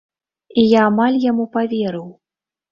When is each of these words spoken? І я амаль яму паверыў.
І 0.61 0.63
я 0.69 0.81
амаль 0.93 1.19
яму 1.27 1.47
паверыў. 1.55 2.11